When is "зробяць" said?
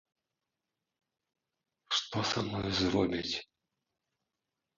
2.79-3.35